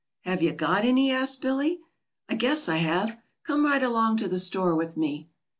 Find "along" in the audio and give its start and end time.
3.83-4.17